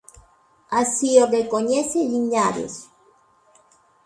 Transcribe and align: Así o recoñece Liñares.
Así 0.81 1.11
o 1.23 1.25
recoñece 1.37 1.99
Liñares. 2.13 2.73